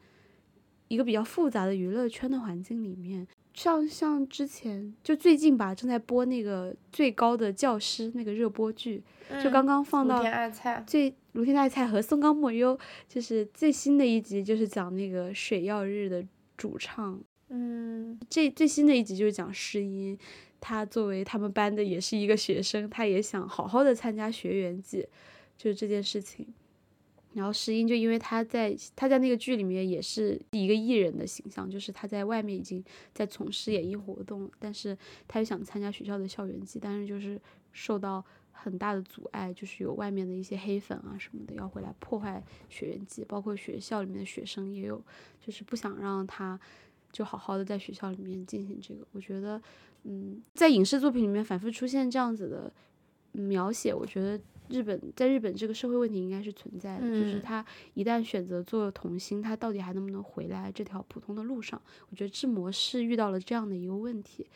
[0.89, 3.29] 一个比较复杂的娱乐圈的环境里面。
[3.53, 9.03] 像像之前就最近吧，正在播那个最高的教师那个热播剧，
[9.43, 16.25] 就刚刚放到田爱菜，最卢天爱菜和松冈莫优，就是最新的一集，就是讲那个水曜日的
[16.57, 17.21] 主唱。
[17.49, 20.17] 嗯，这最新的一集就是讲诗音，
[20.61, 25.05] 他作为他们班的也是一个学生，他也想好好的参加学员季，
[25.57, 26.47] 就是这件事情。
[27.33, 34.97] 然后诗音就因为他在他在那个剧里面也是一个艺人的形象，就是他在外面已经在从事演艺活动了，但是
[35.29, 37.41] 他又想参加学校的校园季，但是就是
[37.73, 45.03] 受到很大的阻碍，就是有外面的一些黑粉啊什么的要回来破坏学员季，包括学校里面的学生也有，
[45.41, 46.59] 就是不想让他
[47.13, 49.07] 就好好的在学校里面进行这个。
[49.13, 49.63] 我觉得，
[50.03, 52.73] 嗯，在影视作品里面反复出现这样子的
[53.33, 54.39] 描写，我觉得
[54.71, 61.81] 日本在日本这个社会问题应该是存在的，就是嗯他一旦选择做童星，他到底还能不能回来这条普通的路上？
[62.09, 64.47] 我觉得志摩是遇到了这样的一个问题。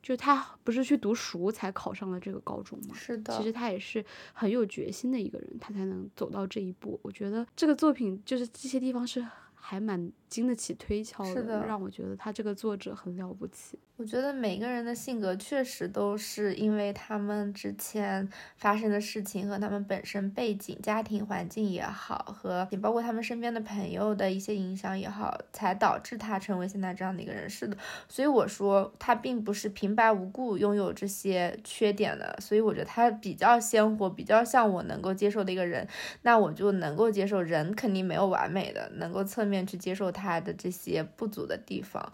[0.00, 2.94] 就他不是去读书才考上了这个高中吗？
[2.94, 6.98] 是的，其实他也是很有决心的一个人，他才能走到这一步。
[7.02, 13.78] 我觉得这个作品就是这些地方是还蛮经得起推敲是的让我觉得他这个作者很了不起。
[13.96, 27.50] 我觉得每个人的性格确实都是因为他们之前发生的事情和他们本身背景、家庭环境也好，和也包括他们身边的朋友的一些影响也好，才导致他成为现在这样的一个人。
[27.50, 27.76] 是的，
[28.08, 35.88] 所以我说他并不是平白无故拥有这些缺点的，所以我觉得他比较鲜活，比较像我能够接受的一个人。
[36.22, 42.12] 那我就能够接受人肯定没有完美的，能够侧面去接受他的这些不足的地方。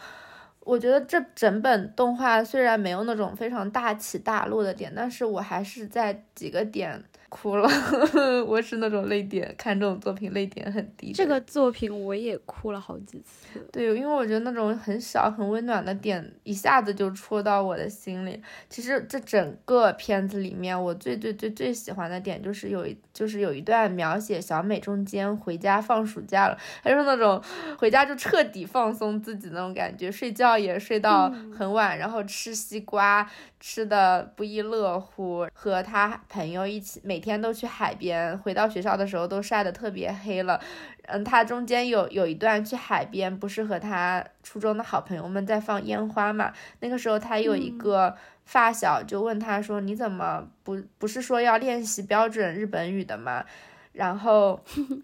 [0.61, 7.05] 我觉得这整本动画虽然没有那种非常大起大落的点，但是我还是在几个点
[7.35, 7.69] 哭了，
[8.47, 11.13] 我是那种泪点，看这种作品泪点很低。
[11.13, 13.59] 这个作品我也哭了好几次。
[13.73, 18.41] 对，因为我觉得那种很小很温暖的点，一下子就戳到我的心里。
[18.71, 27.43] 其实这整个片子里面，我最最最最喜欢的点就是有一就是有一段描写小美中间回家放暑假了，还是那种
[27.77, 31.29] 回家就彻底放松自己那种感觉，睡觉也睡到
[31.59, 33.29] 很晚，然后吃西瓜
[33.59, 40.61] 吃的不亦乐乎，和他朋友一起每天都去海边，回到学校的时候都晒得特别黑了。
[41.07, 46.53] 嗯，他中间有有一段去海边，不是和他初中的好朋友们在放烟花嘛？
[46.81, 48.15] 那个时候他有一个
[48.45, 53.45] 发小就问他说：“你怎么不不是说要练习标准日本语的吗？”
[53.93, 54.63] 然后，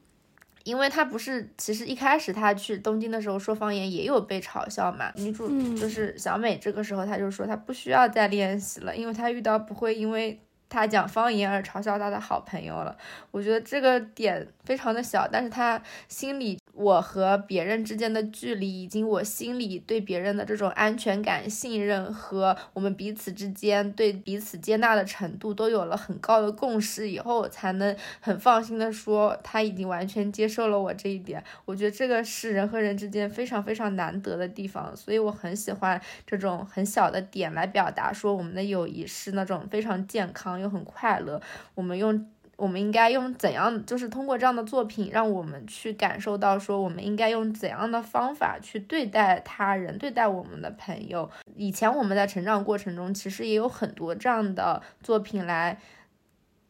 [0.64, 5.12] 因为他不是，其实一开始他去东京的时候说方言也有被嘲笑嘛。
[5.16, 10.40] 女主就是小美，这个时候她就说她不需要再练习了，因为她遇到不会因为。
[10.70, 12.96] 他讲方言而嘲笑他的好朋友了，
[13.32, 31.42] 我觉得这个点非常的小，但是他心里我和别人之间的距离，以及我心里对别人的这种安全感、信任和我们彼此之间对彼此接纳的程度都有了很高的共识以后，才能很放心的说他已经完全接受了我这一点。
[31.64, 40.59] 我觉得这个是人和人之间非常非常难得的地方，所以我很喜欢这种很小的点来表达说我们的友谊是那种非常健康。
[40.60, 41.40] 又很快乐，
[41.74, 51.30] 我们用我们应该用怎样，就是通过这样的作品，让我们去感受到说，我们应该用怎样的方法去对待他人，对待我们的朋友。
[51.56, 55.78] 以前我们在成长过程中，其实也有很多这样的作品来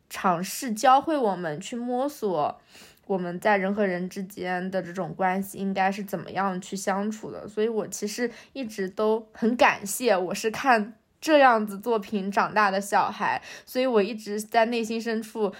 [0.09, 2.61] 尝试教会我们去摸索
[3.09, 7.49] 我们在人和人之间的这种关系应该是怎么样去相处的。
[7.49, 10.95] 所以我其实一直都很感谢，我是看。
[11.21, 15.53] 这样子作品长大的小孩，所以我一直在内心深处，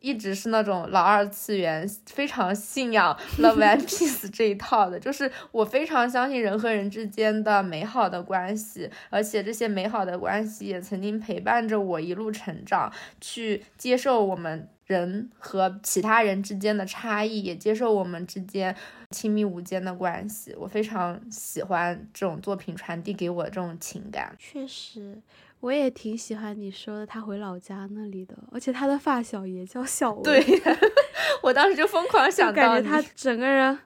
[0.00, 12.90] 一直是那种老二次元，非常信仰 love and peace 这一套的，就是我非常相信人和人之间的美好的关系，而且这些美好的关系也曾经陪伴着我一路成长，
[13.20, 14.68] 去接受我们。
[14.86, 18.74] 人和其他人之间的差异，也接受我们之间
[19.10, 20.54] 亲密无间的关系。
[20.56, 24.34] 我非常喜欢这种作品传递给我的这种情感。
[24.38, 25.20] 确实，
[25.60, 30.22] 我也挺喜欢你说的他回老家那里的，而且他的发小也叫小薇。
[30.22, 30.62] 对，
[31.42, 33.78] 我当时就疯狂想到，感觉他 整个人。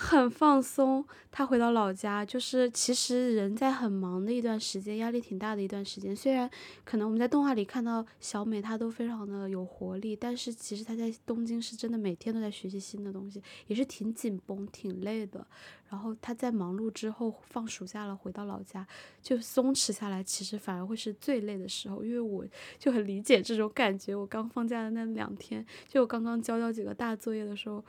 [0.00, 6.14] 很放松，他回到老家，就是其实人在很忙的一段时间，压力挺大的一段时间。
[6.14, 6.48] 虽然
[6.84, 15.44] 可能我们在动画里看到小美她都非常的有活力，但是其实她在东京是真的每天都在学习新的东西，也是挺紧绷、挺累的。
[15.88, 18.86] 然后她在忙碌之后放暑假了，回到老家
[19.20, 22.04] 就松弛下来，其实反而会是最累的时候。
[22.04, 22.46] 因为我
[22.78, 24.14] 就很理解这种感觉。
[24.14, 27.84] 我刚放假的那两天，就我刚刚交交几个大作业的时候，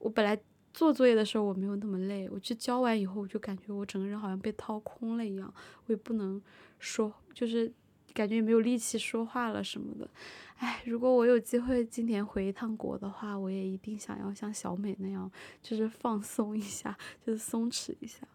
[0.00, 0.36] 我本来。
[0.72, 5.52] 做作业的时候我没有那么累，我去交完以后我就感觉我整个人好像被掏空了一样，
[5.86, 6.40] 我也不能
[6.78, 7.72] 说，就是
[8.14, 10.08] 感觉也没有力气说话了什么的。
[10.56, 16.96] 哎，如果我有机会今年回一趟国的话，我也一定想要像小美那样，就是放松一下，
[17.26, 18.26] 就是松弛一下。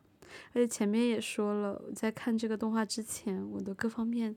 [0.54, 4.36] 而且前面也说了，在看这个动画之前，我的各方面。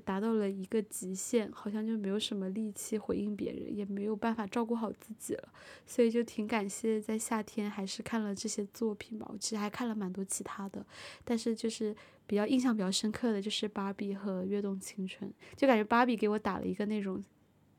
[0.00, 5.48] 达到了一个极限，好像就没有什么力气回应别人，也没有办法照顾好自己了，
[5.86, 9.26] 所以就挺感谢在夏天还是看了这些作品吧。
[9.32, 10.84] 我其实还看了蛮多其他的，
[11.24, 11.94] 但是就是
[12.26, 17.24] 比较印象比较深刻的就是芭比和跃动青春，就感觉芭比给我打了一个那种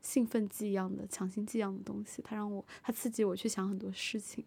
[0.00, 4.44] 兴奋剂一样的强心剂一样的东西，它让我它刺激我去想很多事情。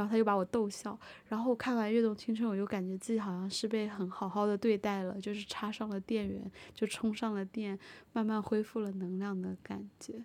[0.00, 7.78] 然后他又把我逗笑，然后看完《跃动青春》，我就感觉自己好像是被很好好的对待了，就是插上了电源，就充上了电，
[8.14, 10.24] 慢慢恢复了能量的感觉。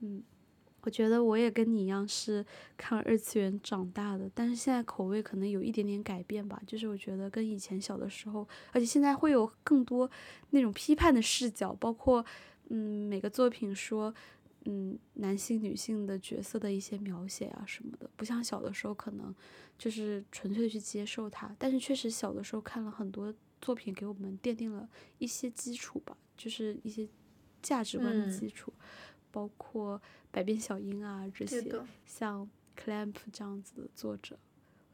[0.00, 0.22] 嗯，
[0.80, 2.42] 我觉得我也跟你一样是
[2.78, 10.10] 看二次元长大的，但是现在口味可能有一点点改变吧，就是我觉得跟以前小的时候，而且现在会有更多
[10.52, 12.24] 那种批判的视角，包括
[12.70, 14.14] 嗯每个作品说。
[14.64, 19.34] 嗯，男性、女性的角色的一些描写啊什么的，不像小的时候可能
[19.76, 21.54] 就是纯粹的去接受它。
[21.58, 24.88] 但是确实小的时候看了很多作品，给我们奠定了
[25.18, 27.08] 一些基础吧，就是一些
[27.60, 28.72] 价值观的基础，
[29.32, 30.00] 包括
[30.30, 31.60] 百变小樱啊这些，
[32.06, 32.48] 像
[32.78, 34.38] Clamp 这样子的作者，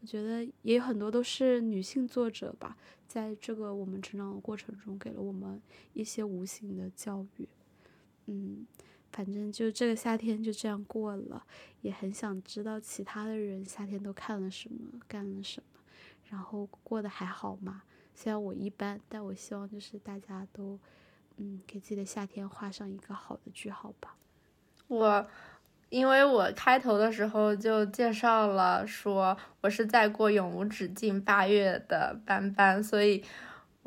[0.00, 5.60] 我觉得也有很多都是女性作者吧，在这个我们成长的过程中，给了我们
[5.92, 7.46] 一些无形的教育，
[8.24, 8.66] 嗯。
[9.11, 11.44] 反正就这个夏天就这样过了，
[11.80, 15.80] 也很想知道其他的人夏天都看了什么，干了什么，
[16.30, 17.82] 然后过得还好吗？
[18.14, 20.78] 虽然我一般，但我希望就是大家都，
[21.36, 24.16] 嗯，给自己的夏天画上一个好的句号吧。
[24.88, 25.26] 我，
[25.88, 33.22] 因为我开头的时候就介绍了，说我是在过永无止境八月的班班，所以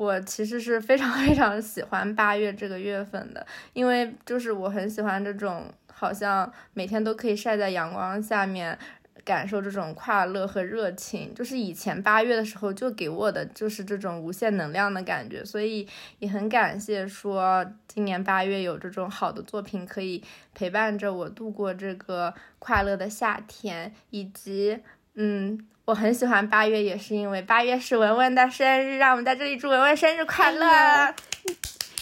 [0.02, 8.78] 我其实是非常 非常喜欢八月这个月份的，因为就是我很喜欢这种好像每天都可以晒在阳光下面。
[9.24, 15.86] 感受这种快乐和热情，就是以前八月的时候就给我的就是这种无限能量的感觉，所以
[16.18, 20.20] 也很感谢说今年八月有这种好的作品可以
[20.54, 24.80] 陪伴着我度过这个快乐的夏天，以及
[25.14, 31.14] 嗯，我很喜欢八月，也是因为八月是文文的生日，让我们在这里祝文文生日快乐。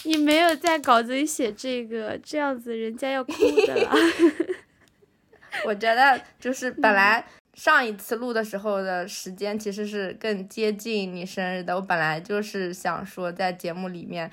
[0.04, 3.32] 你没有在稿子里写这个，这样子人家要哭
[3.66, 3.90] 的了。
[5.64, 7.24] 我觉得就是本来
[7.54, 11.74] 上一次录的时候的时间其实是更接近你生日的。
[11.74, 14.30] 我本来就是想说在节目里面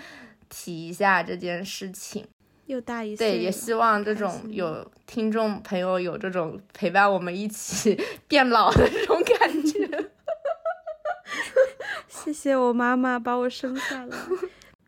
[0.47, 2.25] 提一下这件事情，
[2.68, 7.99] 又大一岁，对，也希望这种有听众朋友有这种陪伴我们一起
[8.30, 10.11] 变老的这种感觉。
[12.07, 14.18] 谢谢我妈妈把我生下来。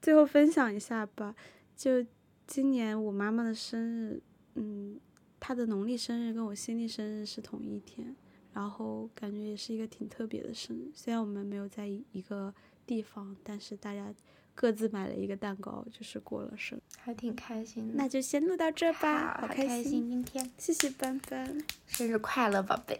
[0.01, 1.35] 最后分享一下吧，
[1.75, 2.05] 就
[2.45, 4.21] 今年我妈妈的生日，
[4.53, 4.99] 嗯。
[5.41, 8.13] 她的农历生日跟我新历生日是同一天，
[8.51, 10.91] 然后感觉也是一个挺特别的生日。
[10.93, 12.53] 虽然我们没有在一个
[12.85, 14.13] 地方，但是大家
[14.59, 17.93] 各自买了一个蛋糕，就是过了生，还挺开心。
[17.95, 20.51] 那就先录到这吧，好开心今天。
[20.57, 22.97] 谢谢班班，生日快乐，宝贝。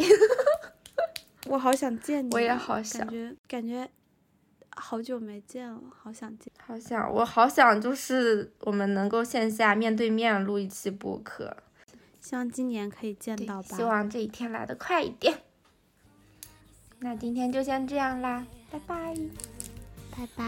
[1.47, 3.89] 我好想见你，我也好想，感觉感觉
[4.69, 11.57] 好久没见了，好想见，好想，我好想就是我们能够线下面对面录一期播客。
[12.21, 13.75] 希望今年可以见到吧。
[13.75, 15.41] 希望这一天来的快一点。
[16.99, 19.13] 那今天就先这样啦，拜拜，
[20.19, 20.43] 拜拜。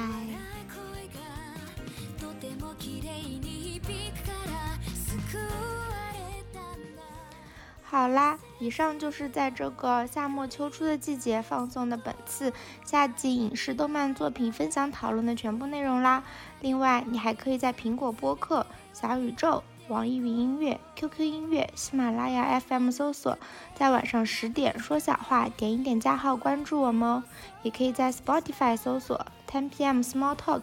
[7.84, 12.52] 好啦，以上就是在这个夏末秋初的季节放送的本次
[12.86, 16.24] 夏季影视动漫作品分享讨论的全部内容啦。
[16.60, 19.64] 另外，你还可以在苹果播客、小宇宙。
[19.88, 23.38] 网易云音乐、QQ 音乐、喜马拉雅 FM 搜索，
[23.76, 27.24] 在晚上十点说小话，点一点加号关注我们哦。
[27.64, 30.62] 也可以在 Spotify 搜索 10PM Small Talk，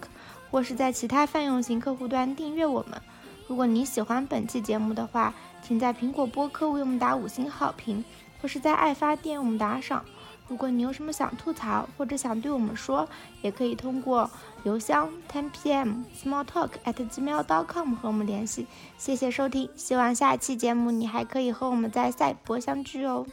[0.51, 3.01] 或是在其他泛用型客户端订阅我们。
[3.47, 8.05] 如果你喜欢本期节目的话，请在苹果播客为我们打五星好评，
[8.41, 10.05] 或是在爱发电我们打赏。
[10.49, 13.07] 如果你有什么想吐槽或者想对我们说，
[13.43, 14.31] 也可以通过
[14.65, 18.67] 邮箱 10pm smalltalk at gmail.com 和我们联系。
[18.97, 23.27] 谢谢收听，希望下期节目你还可以和我们在赛博相聚哦。